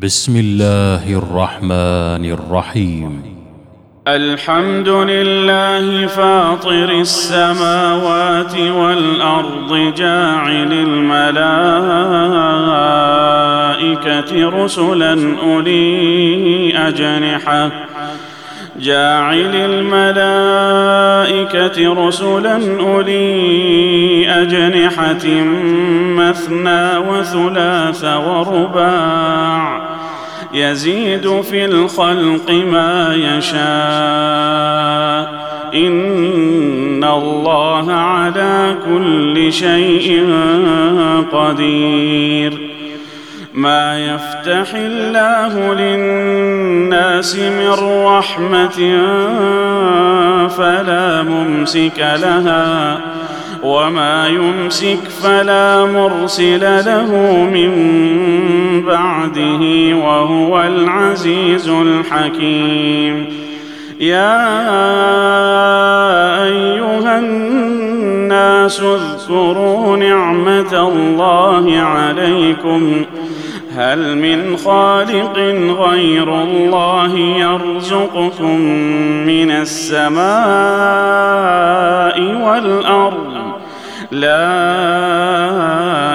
[0.00, 3.22] بسم الله الرحمن الرحيم.
[4.08, 11.30] الحمد لله فاطر السماوات والأرض جاعل الملائكة
[14.64, 17.70] رسلا أولي أجنحة.
[18.80, 20.96] جاعل الملائكة
[22.06, 25.26] رسلا أولي أجنحة
[26.16, 29.81] مثنى وثلاث ورباع.
[30.54, 33.62] يزيد في الخلق ما يشاء.
[35.74, 40.26] إن الله على كل شيء
[41.32, 42.72] قدير.
[43.54, 48.78] ما يفتح الله للناس من رحمة
[50.48, 53.00] فلا ممسك لها.
[53.62, 57.10] وما يمسك فلا مرسل له
[57.52, 57.72] من
[58.86, 63.26] بعده وهو العزيز الحكيم.
[64.00, 64.52] يا
[66.44, 73.04] أيها الناس اذكروا نعمة الله عليكم.
[73.76, 75.38] هل من خالق
[75.78, 78.60] غير الله يرزقكم
[79.26, 80.22] من السماء
[82.44, 83.41] والأرض؟
[84.12, 84.52] لا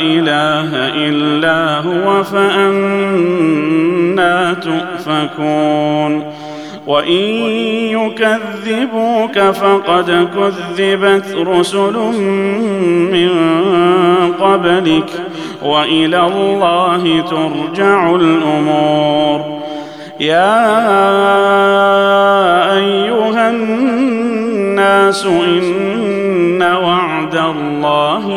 [0.00, 0.70] إله
[1.08, 3.52] إلا هو فأنا
[4.54, 6.32] تؤفكون.
[6.86, 7.24] وإن
[7.98, 11.92] يكذبوك فقد كذبت رسل
[13.12, 13.30] من
[14.40, 15.10] قبلك
[15.62, 19.62] وإلى الله ترجع الأمور.
[20.20, 20.62] يا
[22.76, 25.91] أيها الناس وعد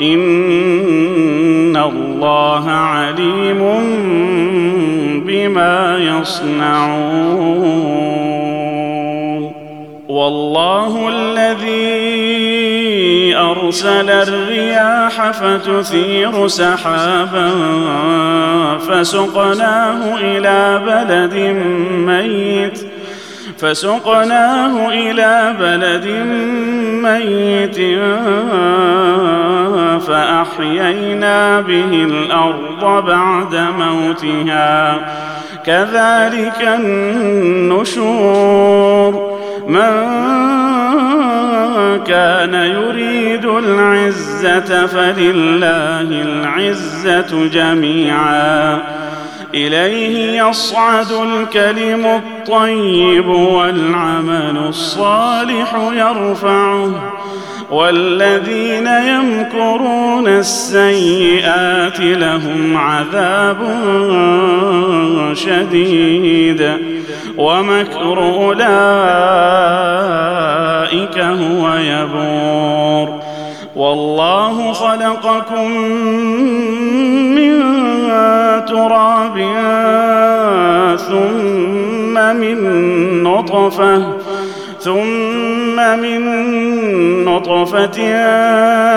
[0.00, 3.60] ان الله عليم
[5.26, 7.54] بما يصنعون
[10.08, 12.54] والله الذي
[13.36, 17.50] ارسل الرياح فتثير سحابا
[18.78, 21.34] فسقناه إلى بلد
[21.90, 22.86] ميت
[23.58, 26.83] فسقناه إلى بلد ميت
[29.98, 35.00] فأحيينا به الأرض بعد موتها.
[35.66, 38.14] كذلك النشور.
[39.68, 40.24] من
[42.06, 48.78] كان يريد العزة فلله العزة جميعا.
[49.54, 57.12] إليه يصعد الكلم الطيب والعمل الصالح يرفعه.
[57.70, 63.56] والذين يمكرون السيئات لهم عذاب
[65.32, 66.72] شديد.
[67.38, 68.58] ومكر أولئك
[71.18, 73.20] هو يبور.
[73.76, 75.70] والله خلقكم
[77.34, 77.73] من
[78.68, 79.36] تراب
[80.96, 84.02] ثم من نطفة
[84.80, 86.20] ثم من
[87.24, 87.98] نطفة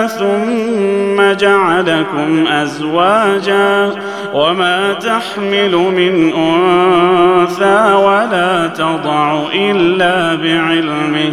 [0.06, 3.92] ثم جعلكم أزواجا
[4.34, 11.32] وما تحمل من أنثى ولا تضع إلا بعلمه.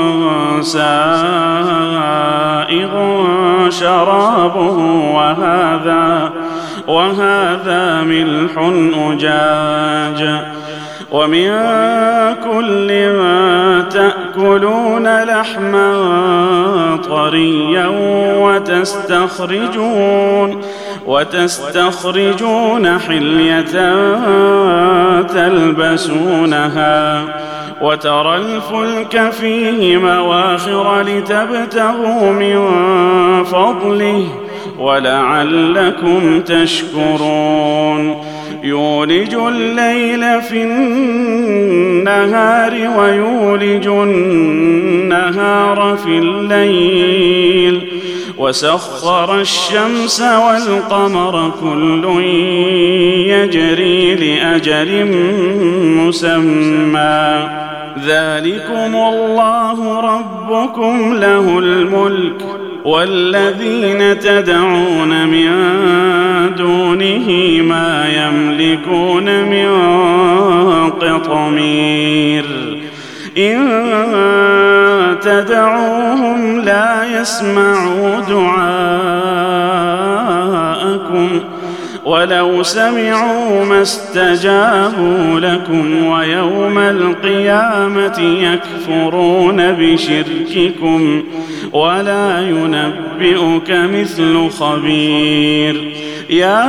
[0.61, 0.91] سائغ
[3.69, 4.77] شرابه
[5.15, 6.31] وهذا
[6.87, 8.51] وهذا ملح
[9.11, 10.39] أجاج.
[11.11, 11.51] ومن
[12.43, 12.89] كل
[13.89, 15.89] تأكلون لحما
[17.09, 17.87] طريا
[18.37, 19.81] وتستخرجون
[21.05, 23.75] وتستخرجون حلية
[25.21, 27.23] تلبسونها.
[27.81, 32.57] وترى الفلك فيه مواخر لتبتغوا من
[33.43, 34.27] فضله
[34.79, 38.21] ولعلكم تشكرون.
[38.63, 47.87] يولج الليل في النهار ويولج النهار في الليل.
[48.37, 52.21] وسخر الشمس والقمر كل
[53.27, 55.05] يجري لأجل
[55.97, 57.60] مسمى.
[58.05, 62.41] ذلكم الله ربكم له الملك
[62.85, 65.51] والذين تدعون من
[66.55, 67.27] دونه
[67.61, 69.69] ما يملكون من
[70.89, 72.45] قطمير.
[73.37, 73.67] إن
[75.21, 80.00] تدعوهم لا يسمعوا دعاءكم
[82.05, 91.23] ولو سمعوا ما استجابوا لكم ويوم القيامة يكفرون بشرككم
[91.73, 95.91] ولا ينبئك مثل خبير.
[96.29, 96.61] يا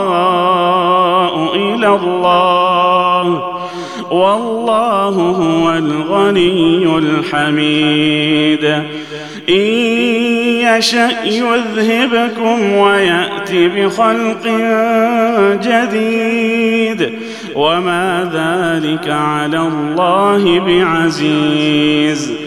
[1.55, 2.26] إلى الله
[5.07, 8.63] والله هو الغني الحميد.
[9.49, 9.65] إن
[10.77, 14.47] يشأ يذهبكم ويات بخلق
[15.63, 17.11] جديد.
[17.55, 22.46] وما ذلك على الله بعزيز.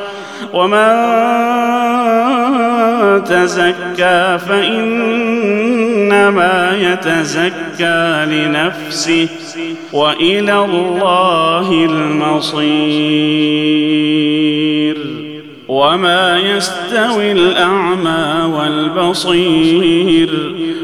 [0.53, 0.91] ومن
[3.23, 5.51] تزكى فإنما
[6.77, 9.27] يتزكى لنفسه
[9.93, 12.91] وإلى الله المصير.
[15.67, 20.29] وما يستوي الأعمى والبصير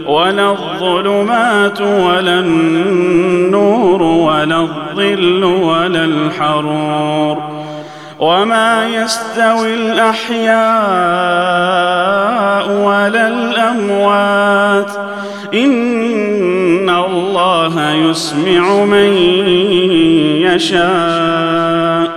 [0.07, 7.56] ولا الظلمات ولا النور ولا الظل ولا الحرور.
[8.19, 10.47] وما يستوي الأحياء
[12.71, 14.91] ولا الأموات.
[15.53, 19.13] إن الله يسمع من
[20.41, 22.11] يشاء.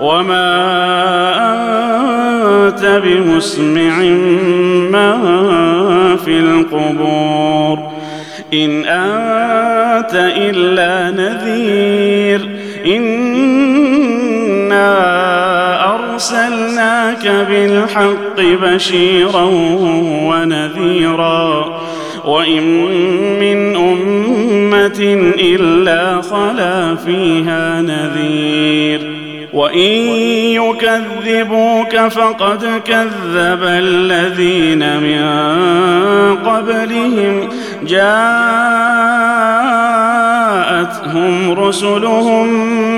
[0.00, 0.48] وما
[2.68, 3.98] أنت بمسمع
[4.90, 5.18] من
[6.16, 7.92] في القبور.
[8.54, 12.58] إن أنت إلا نذير.
[12.86, 13.77] أنا
[17.26, 19.44] ارسلناك بالحق بشيرا
[20.04, 21.80] ونذيرا.
[22.24, 22.62] وإن
[23.40, 29.18] من أمة إلا خلا فيها نذير.
[29.52, 29.80] وإن
[30.52, 35.24] يكذبوك فقد كذب الذين من
[36.36, 37.48] قبلهم.
[37.82, 38.08] جاءتهم
[41.60, 42.67] رسلهم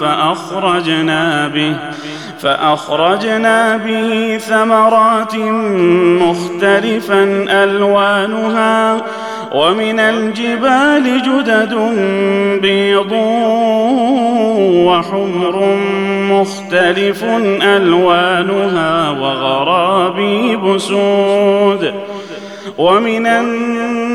[0.00, 1.76] فأخرجنا به
[2.40, 5.34] فأخرجنا به ثمرات
[6.22, 9.02] مختلفا ألوانها
[9.54, 11.74] ومن الجبال جدد
[12.62, 13.12] بيض
[14.86, 15.78] وحمر
[16.30, 17.24] مختلف
[17.62, 21.94] ألوانها وغرابيب سود
[22.78, 23.85] ومن الناس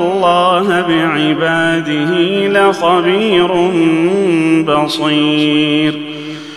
[0.00, 2.12] الله بعباده
[2.48, 3.52] لخبير
[4.62, 6.00] بصير.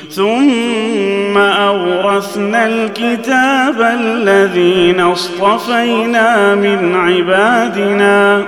[0.09, 8.45] ثم أورثنا الكتاب الذين اصطفينا من عبادنا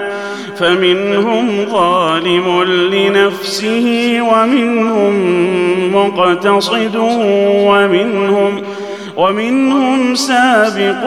[0.58, 5.16] فمنهم ظالم لنفسه ومنهم
[5.96, 6.96] مقتصد
[7.66, 8.62] ومنهم
[9.18, 11.04] ومنهم سابق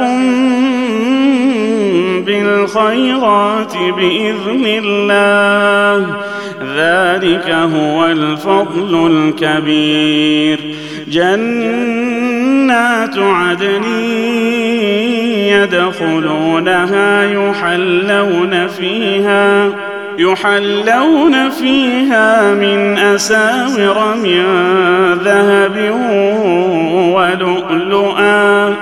[2.27, 6.17] بالخيرات بإذن الله.
[6.77, 10.75] ذلك هو الفضل الكبير.
[11.09, 11.59] جنات
[13.19, 13.85] عدن
[15.49, 19.71] يدخلونها يحلون فيها
[20.19, 24.45] يحلون فيها من أساور من
[25.25, 25.77] ذهب
[27.15, 28.77] ولؤلؤا.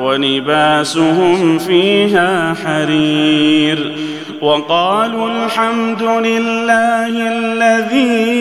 [0.00, 3.92] ولباسهم فيها حرير
[4.40, 8.40] وقالوا الحمد لله الذي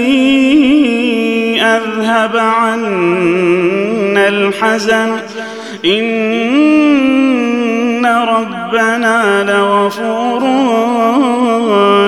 [1.62, 5.10] أذهب عنا الحزن.
[5.86, 10.42] إن ربنا لغفور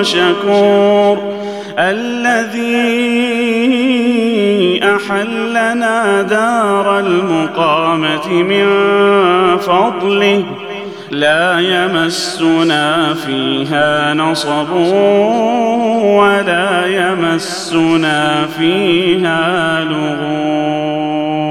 [0.02, 1.32] شكور.
[1.78, 3.02] الذي
[4.82, 8.66] أحلنا دار المقامة من
[9.66, 10.44] فضله
[11.10, 14.70] لا يمسنا فيها نصب
[16.02, 21.42] ولا يمسنا فيها لغوب.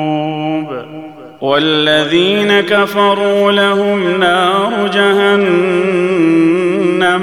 [1.41, 6.21] والذين كفروا لهم نار جهنم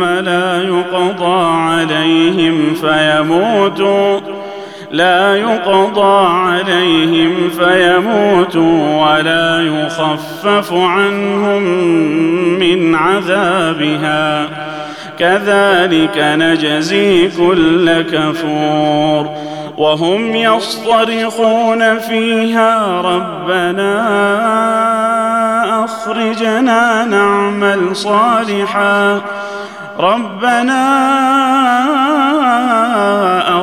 [0.04, 4.20] لا يقضى عليهم فيموتوا
[4.92, 11.62] لا يقضى عليهم فيموتوا ولا يخفف عنهم
[12.58, 14.48] من عذابها.
[15.18, 19.28] كذلك نجزي كل كفور.
[19.76, 23.94] وهم يصطرخون فيها ربنا
[25.84, 29.20] أخرجنا نعمل صالحا.
[30.00, 31.08] ربنا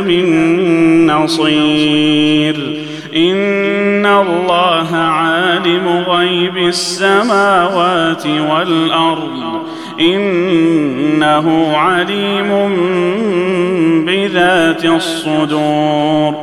[0.00, 2.80] من نصير.
[3.16, 9.62] إن الله عالم غيب السماوات والأرض.
[10.00, 12.76] إنه عليم
[14.06, 16.34] بذات الصدور.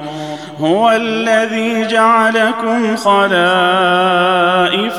[0.60, 3.34] هو الذي جعلكم خلائف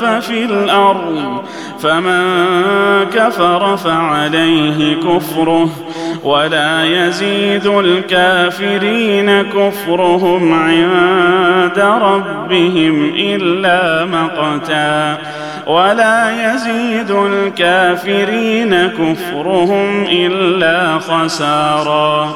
[0.03, 1.41] في الأرض.
[1.79, 2.23] فمن
[3.13, 5.69] كفر فعليه كفره.
[6.23, 15.17] ولا يزيد الكافرين كفرهم عند ربهم إلا مقتا.
[15.67, 22.35] ولا يزيد الكافرين كفرهم إلا خسارا.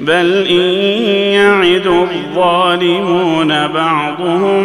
[0.00, 0.60] بل إن
[1.34, 4.64] يعد الظالمون بعضهم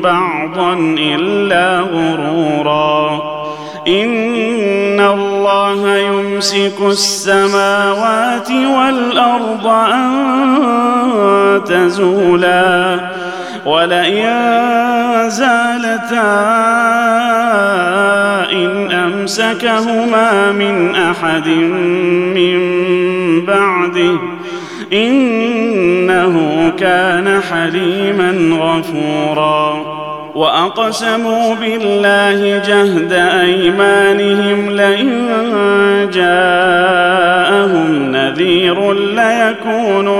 [0.00, 3.22] بعضا إلا غرورا.
[3.88, 10.14] إن الله يمسك السماوات والأرض أن
[11.68, 12.98] تزولا.
[13.66, 14.26] ولئن
[15.28, 16.36] زالتا
[18.52, 21.48] إن أمسكهما من أحد
[22.36, 22.60] من
[23.46, 24.18] بعده
[24.92, 29.96] إنه كان حليما غفورا
[30.34, 35.28] وأقسموا بالله جهد أيمانهم لئن
[36.12, 40.15] جاءهم نذير ليكونن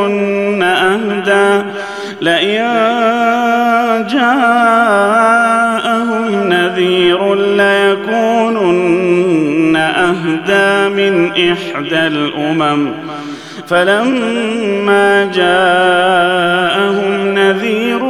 [11.36, 12.92] إحدى الأمم.
[13.68, 18.04] فلما جاءهم نذير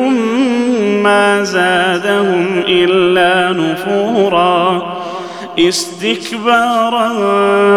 [1.02, 4.96] ما زادهم إلا نفورا.
[5.58, 7.08] استكبارا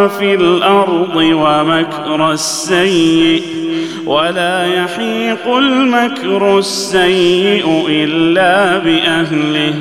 [0.07, 3.43] في الأرض ومكر السيء.
[4.05, 9.73] ولا يحيق المكر السيء إلا بأهله.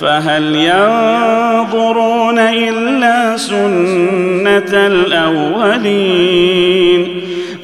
[0.00, 6.40] فهل ينظرون إلا سنة الأولين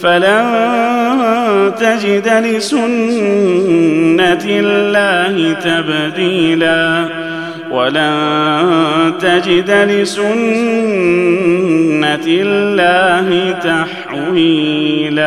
[0.01, 3.67] فلن تجد لسنة
[4.47, 7.09] الله تبديلا
[7.71, 10.27] ولن تجد لسنة
[12.27, 15.27] الله تحويلا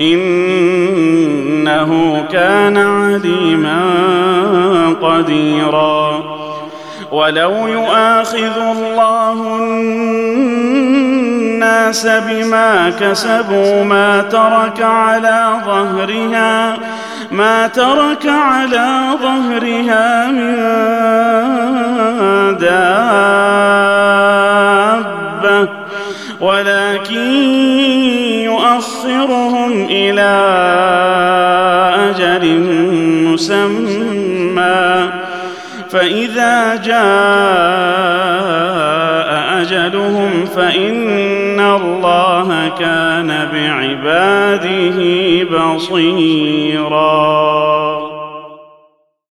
[0.00, 1.90] إنه
[2.32, 3.80] كان عليما
[5.02, 6.22] قديرا.
[7.12, 9.58] ولو يؤاخذ الله
[11.60, 16.78] الناس بما كسبوا ما ترك على ظهرها
[17.30, 20.56] ما ترك على ظهرها من
[22.58, 23.00] دابة.
[26.40, 28.29] ولكن
[28.74, 30.30] يؤخرهم إلى
[32.10, 32.44] أجل
[33.24, 35.10] مسمى
[35.90, 37.00] فاذا جاء
[39.60, 44.98] اجلهم فان الله كان بعباده
[45.58, 47.00] بصيرا